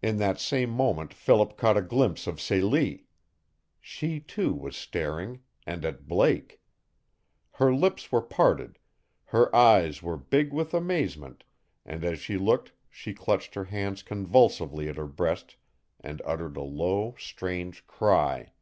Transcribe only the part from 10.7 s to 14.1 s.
amazement and as she looked she clutched her hands